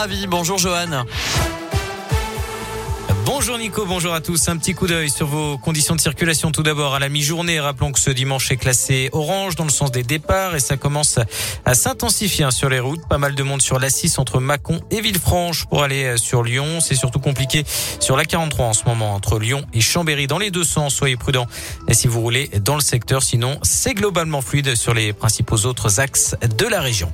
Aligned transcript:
Ravi. 0.00 0.26
Bonjour 0.26 0.56
Johan. 0.56 1.04
Bonjour 3.26 3.58
Nico, 3.58 3.84
bonjour 3.84 4.14
à 4.14 4.22
tous. 4.22 4.48
Un 4.48 4.56
petit 4.56 4.72
coup 4.72 4.86
d'œil 4.86 5.10
sur 5.10 5.26
vos 5.26 5.58
conditions 5.58 5.94
de 5.94 6.00
circulation 6.00 6.52
tout 6.52 6.62
d'abord 6.62 6.94
à 6.94 6.98
la 6.98 7.10
mi-journée. 7.10 7.60
Rappelons 7.60 7.92
que 7.92 7.98
ce 7.98 8.08
dimanche 8.08 8.50
est 8.50 8.56
classé 8.56 9.10
orange 9.12 9.56
dans 9.56 9.64
le 9.64 9.70
sens 9.70 9.90
des 9.90 10.02
départs 10.02 10.56
et 10.56 10.60
ça 10.60 10.78
commence 10.78 11.18
à 11.66 11.74
s'intensifier 11.74 12.46
hein, 12.46 12.50
sur 12.50 12.70
les 12.70 12.80
routes. 12.80 13.06
Pas 13.10 13.18
mal 13.18 13.34
de 13.34 13.42
monde 13.42 13.60
sur 13.60 13.78
l'A6 13.78 14.18
entre 14.18 14.40
Mâcon 14.40 14.80
et 14.90 15.02
Villefranche 15.02 15.66
pour 15.66 15.82
aller 15.82 16.04
euh, 16.04 16.16
sur 16.16 16.42
Lyon. 16.42 16.80
C'est 16.80 16.94
surtout 16.94 17.20
compliqué 17.20 17.66
sur 18.00 18.16
la 18.16 18.24
43 18.24 18.64
en 18.64 18.72
ce 18.72 18.84
moment 18.86 19.14
entre 19.14 19.38
Lyon 19.38 19.66
et 19.74 19.82
Chambéry 19.82 20.26
dans 20.26 20.38
les 20.38 20.50
deux 20.50 20.64
sens. 20.64 20.94
Soyez 20.94 21.18
prudents 21.18 21.46
et 21.88 21.94
si 21.94 22.08
vous 22.08 22.22
roulez 22.22 22.48
dans 22.64 22.74
le 22.74 22.80
secteur. 22.80 23.22
Sinon, 23.22 23.58
c'est 23.62 23.92
globalement 23.92 24.40
fluide 24.40 24.76
sur 24.76 24.94
les 24.94 25.12
principaux 25.12 25.66
autres 25.66 26.00
axes 26.00 26.36
de 26.56 26.64
la 26.64 26.80
région. 26.80 27.12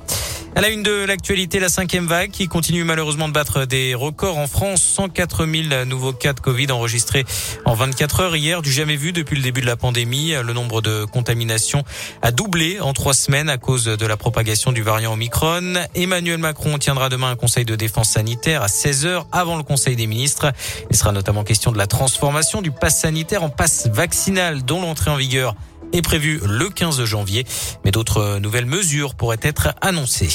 À 0.55 0.61
la 0.61 0.69
une 0.69 0.81
de 0.81 1.05
l'actualité, 1.05 1.59
la 1.59 1.69
cinquième 1.69 2.07
vague 2.07 2.31
qui 2.31 2.47
continue 2.47 2.83
malheureusement 2.83 3.27
de 3.27 3.33
battre 3.33 3.65
des 3.65 3.93
records 3.93 4.37
en 4.37 4.47
France. 4.47 4.81
104 4.81 5.45
000 5.45 5.85
nouveaux 5.85 6.13
cas 6.13 6.33
de 6.33 6.39
Covid 6.39 6.71
enregistrés 6.71 7.25
en 7.65 7.75
24 7.75 8.21
heures 8.21 8.35
hier, 8.35 8.61
du 8.63 8.71
jamais 8.71 8.95
vu 8.95 9.11
depuis 9.11 9.35
le 9.35 9.43
début 9.43 9.61
de 9.61 9.67
la 9.67 9.75
pandémie. 9.75 10.31
Le 10.31 10.53
nombre 10.53 10.81
de 10.81 11.05
contaminations 11.05 11.83
a 12.23 12.31
doublé 12.31 12.79
en 12.79 12.93
trois 12.93 13.13
semaines 13.13 13.49
à 13.49 13.57
cause 13.57 13.85
de 13.85 14.05
la 14.05 14.17
propagation 14.17 14.71
du 14.71 14.81
variant 14.81 15.13
Omicron. 15.13 15.75
Emmanuel 15.93 16.39
Macron 16.39 16.77
tiendra 16.79 17.09
demain 17.09 17.29
un 17.29 17.35
conseil 17.35 17.65
de 17.65 17.75
défense 17.75 18.09
sanitaire 18.09 18.63
à 18.63 18.67
16 18.67 19.05
heures 19.05 19.27
avant 19.31 19.57
le 19.57 19.63
conseil 19.63 19.95
des 19.95 20.07
ministres. 20.07 20.51
Il 20.89 20.97
sera 20.97 21.11
notamment 21.11 21.43
question 21.43 21.71
de 21.71 21.77
la 21.77 21.87
transformation 21.87 22.61
du 22.61 22.71
pass 22.71 23.01
sanitaire 23.01 23.43
en 23.43 23.49
passe 23.49 23.87
vaccinal 23.87 24.63
dont 24.63 24.81
l'entrée 24.81 25.11
en 25.11 25.17
vigueur 25.17 25.55
est 25.93 26.01
prévu 26.01 26.39
le 26.45 26.69
15 26.69 27.03
janvier, 27.05 27.45
mais 27.85 27.91
d'autres 27.91 28.39
nouvelles 28.39 28.65
mesures 28.65 29.15
pourraient 29.15 29.37
être 29.41 29.75
annoncées. 29.81 30.29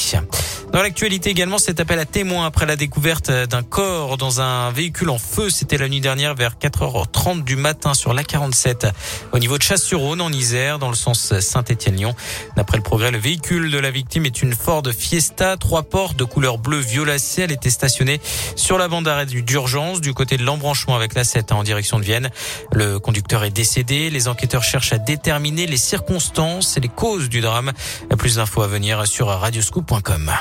Dans 0.72 0.80
l'actualité 0.80 1.28
également, 1.28 1.58
cet 1.58 1.80
appel 1.80 1.98
à 1.98 2.06
témoins 2.06 2.46
après 2.46 2.64
la 2.64 2.76
découverte 2.76 3.30
d'un 3.30 3.62
corps 3.62 4.16
dans 4.16 4.40
un 4.40 4.72
véhicule 4.72 5.10
en 5.10 5.18
feu, 5.18 5.50
c'était 5.50 5.76
la 5.76 5.86
nuit 5.86 6.00
dernière 6.00 6.34
vers 6.34 6.54
4h30 6.54 7.44
du 7.44 7.56
matin 7.56 7.92
sur 7.92 8.14
l'A47 8.14 8.90
au 9.32 9.38
niveau 9.38 9.58
de 9.58 9.62
Chasse-sur-Rhône 9.62 10.22
en 10.22 10.32
Isère 10.32 10.78
dans 10.78 10.88
le 10.88 10.94
sens 10.94 11.38
Saint-Étienne-Lyon. 11.38 12.14
D'après 12.56 12.78
le 12.78 12.82
progrès, 12.82 13.10
le 13.10 13.18
véhicule 13.18 13.70
de 13.70 13.76
la 13.76 13.90
victime 13.90 14.24
est 14.24 14.40
une 14.40 14.54
Ford 14.54 14.82
Fiesta, 14.96 15.58
trois 15.58 15.82
portes 15.82 16.16
de 16.16 16.24
couleur 16.24 16.56
bleu 16.56 16.78
violacé. 16.78 17.42
Elle 17.42 17.52
était 17.52 17.68
stationnée 17.68 18.22
sur 18.56 18.78
la 18.78 18.88
bande 18.88 19.04
d'arrêt 19.04 19.26
d'urgence 19.26 20.00
du 20.00 20.14
côté 20.14 20.38
de 20.38 20.42
l'embranchement 20.42 20.96
avec 20.96 21.14
la 21.14 21.24
7 21.24 21.52
en 21.52 21.64
direction 21.64 21.98
de 21.98 22.04
Vienne. 22.04 22.30
Le 22.72 22.98
conducteur 22.98 23.44
est 23.44 23.50
décédé. 23.50 24.08
Les 24.08 24.26
enquêteurs 24.26 24.62
cherchent 24.62 24.94
à 24.94 24.98
déterminer 24.98 25.66
les 25.66 25.76
circonstances 25.76 26.78
et 26.78 26.80
les 26.80 26.88
causes 26.88 27.28
du 27.28 27.42
drame. 27.42 27.72
Plus 28.16 28.36
d'infos 28.36 28.62
à 28.62 28.68
venir 28.68 29.06
sur 29.06 29.26
radioscoop.com. 29.26 30.32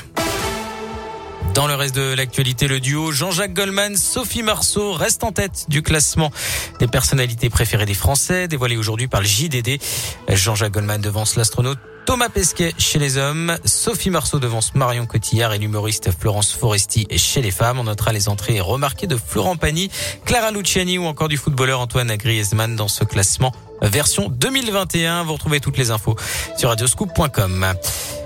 Dans 1.54 1.68
le 1.68 1.76
reste 1.76 1.96
de 1.96 2.14
l'actualité, 2.14 2.68
le 2.68 2.80
duo 2.80 3.12
Jean-Jacques 3.12 3.54
Goldman, 3.54 3.98
Sophie 3.98 4.42
Marceau 4.42 4.94
reste 4.94 5.24
en 5.24 5.34
tête 5.34 5.66
du 5.68 5.82
classement 5.82 6.32
des 6.80 6.88
personnalités 6.88 7.50
préférées 7.50 7.86
des 7.86 7.94
Français, 7.94 8.48
dévoilé 8.48 8.78
aujourd'hui 8.78 9.08
par 9.08 9.20
le 9.20 9.28
JDD. 9.28 9.80
Jean-Jacques 10.30 10.72
Goldman 10.72 11.02
devance 11.02 11.36
l'astronaute 11.36 11.78
Thomas 12.06 12.30
Pesquet 12.30 12.74
chez 12.78 13.00
les 13.00 13.18
hommes, 13.18 13.58
Sophie 13.66 14.10
Marceau 14.10 14.40
devance 14.40 14.76
Marion 14.76 15.06
Cotillard 15.06 15.54
et 15.54 15.60
l'humoriste 15.60 16.10
Florence 16.18 16.54
Foresti 16.54 17.08
chez 17.18 17.42
les 17.42 17.52
femmes. 17.52 17.80
On 17.80 17.84
notera 17.84 18.14
les 18.14 18.30
entrées 18.30 18.60
remarquées 18.62 19.08
de 19.08 19.18
Florent 19.18 19.58
Pagny, 19.58 19.92
Clara 20.26 20.52
Luciani 20.52 20.98
ou 20.98 21.06
encore 21.06 21.28
du 21.28 21.38
footballeur 21.38 21.82
Antoine 21.82 22.16
Griezmann 22.16 22.76
dans 22.76 22.88
ce 22.88 23.04
classement 23.04 23.52
version 23.82 24.30
2021. 24.30 25.24
Vous 25.24 25.34
retrouvez 25.34 25.60
toutes 25.60 25.78
les 25.78 25.92
infos 25.92 26.16
sur 26.58 26.70
radioscoop.com. 26.70 27.74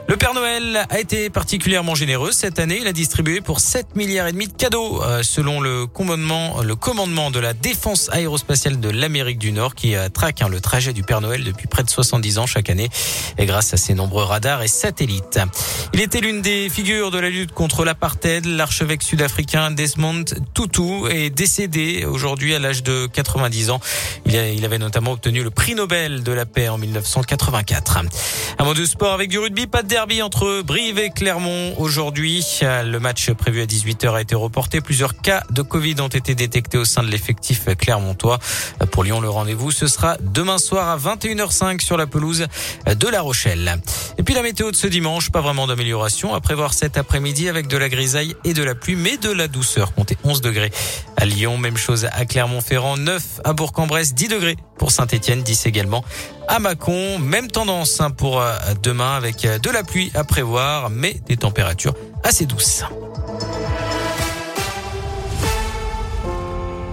Le 0.08 0.17
Père 0.17 0.36
Noël 0.36 0.86
a 0.88 1.00
été 1.00 1.31
particulièrement 1.31 1.95
généreux 1.95 2.31
cette 2.31 2.59
année. 2.59 2.78
Il 2.80 2.86
a 2.86 2.94
distribué 2.94 3.42
pour 3.42 3.59
7 3.59 3.95
milliards 3.95 4.28
et 4.28 4.34
demi 4.34 4.45
de 4.45 4.53
cadeaux, 4.53 5.02
euh, 5.02 5.23
selon 5.23 5.59
le 5.59 5.88
commandement, 5.88 6.62
le 6.62 6.75
commandement 6.75 7.31
de 7.31 7.39
la 7.39 7.53
défense 7.53 8.09
aérospatiale 8.12 8.80
de 8.80 8.89
l'Amérique 8.89 9.39
du 9.39 9.52
Nord, 9.52 9.73
qui 9.73 9.95
euh, 9.95 10.08
traque 10.09 10.44
hein, 10.44 10.47
le 10.47 10.62
trajet 10.62 10.94
du 10.94 11.02
Père 11.02 11.22
Noël 11.22 11.44
depuis 11.44 11.66
près 11.66 11.81
de 11.81 11.90
70 11.90 12.38
ans 12.38 12.46
chaque 12.46 12.69
année, 12.69 12.90
et 13.40 13.47
grâce 13.47 13.74
à 13.74 13.78
ses 13.78 13.96
nombreux 13.96 14.24
radars 14.24 14.62
et 14.62 14.68
satellites. 14.68 15.40
Il 15.91 16.02
était 16.02 16.22
l'une 16.22 16.44
des 16.44 16.69
figures 16.69 17.09
de 17.09 17.18
la 17.18 17.31
lutte 17.31 17.51
contre 17.51 17.84
l'apartheid. 17.84 18.46
L'archevêque 18.46 19.01
sud-africain 19.01 19.72
Desmond 19.72 20.25
Tutu 20.53 21.09
est 21.09 21.31
décédé 21.31 22.06
aujourd'hui 22.06 22.53
à 22.53 22.59
l'âge 22.59 22.84
de 22.84 23.07
90 23.07 23.72
ans. 23.72 23.80
Il, 24.28 24.66
avait 24.66 24.78
notamment 24.78 25.13
obtenu 25.13 25.41
le 25.41 25.50
prix 25.50 25.74
Nobel 25.74 26.22
de 26.22 26.31
la 26.31 26.46
paix 26.46 26.69
en 26.69 26.78
1984. 26.78 28.00
Un 28.59 28.63
mot 28.63 28.74
de 28.74 28.85
sport 28.85 29.13
avec 29.13 29.30
du 29.30 29.40
rugby, 29.40 29.66
pas 29.66 29.81
de 29.81 29.94
derby 29.95 30.22
entre 30.22 30.61
Brive 30.61 31.00
et 31.00 31.09
Clermont 31.09 31.73
aujourd'hui. 31.78 32.45
Le 32.61 32.97
match 32.97 33.31
prévu 33.31 33.61
à 33.61 33.66
18h 33.66 34.13
a 34.13 34.19
été 34.19 34.35
reporté. 34.35 34.81
Plusieurs 34.81 35.16
cas 35.22 35.44
de 35.51 35.61
Covid 35.61 35.95
ont 36.01 36.09
été 36.09 36.35
détectés 36.35 36.78
au 36.78 36.83
sein 36.83 37.01
de 37.01 37.07
l'effectif 37.07 37.69
clermontois. 37.78 38.39
Pour 38.91 39.06
Lyon, 39.06 39.22
le 39.22 39.29
rendez-vous, 39.29 39.72
ce 39.72 39.88
sera 39.88 40.17
demain 40.19 40.57
soir 40.57 40.89
à 40.89 40.97
21h05 40.97 41.79
sur 41.79 41.95
la 41.95 42.07
pelouse 42.07 42.47
de 42.88 43.07
La 43.07 43.22
Rochelle. 43.22 43.79
Et 44.17 44.23
puis 44.23 44.33
la 44.33 44.41
météo 44.41 44.69
de 44.69 44.75
ce 44.75 44.88
dimanche, 44.88 45.31
pas 45.31 45.39
vraiment 45.39 45.66
d'amélioration 45.66 46.33
à 46.33 46.41
prévoir 46.41 46.73
cet 46.73 46.97
après-midi 46.97 47.47
avec 47.47 47.67
de 47.67 47.77
la 47.77 47.88
grisaille 47.88 48.35
et 48.44 48.53
de 48.53 48.63
la 48.63 48.75
pluie, 48.75 48.97
mais 48.97 49.16
de 49.16 49.31
la 49.31 49.47
douceur. 49.47 49.94
Comptez 49.94 50.17
11 50.25 50.41
degrés 50.41 50.72
à 51.18 51.26
Lyon, 51.26 51.58
même 51.58 51.78
chose 51.78 52.06
à 52.12 52.26
Clermont-Ferrand, 52.26 52.98
9 52.98 53.42
à 53.44 53.53
Bourg-en-Bresse, 53.53 54.14
10 54.14 54.28
degrés 54.28 54.58
pour 54.78 54.92
Saint-Etienne, 54.92 55.42
10 55.42 55.66
également 55.66 56.03
à 56.48 56.59
Mâcon. 56.59 57.20
Même 57.20 57.48
tendance 57.48 58.02
hein, 58.02 58.12
pour 58.12 58.42
euh, 58.42 58.56
demain 58.81 59.16
avec 59.16 59.46
euh, 59.46 59.58
de 59.59 59.70
la 59.70 59.84
pluie 59.84 60.12
à 60.16 60.24
prévoir, 60.24 60.90
mais 60.90 61.16
des 61.28 61.38
températures 61.38 61.96
assez 62.24 62.46
douces. 62.46 62.84